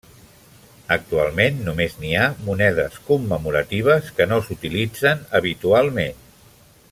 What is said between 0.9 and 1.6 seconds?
Actualment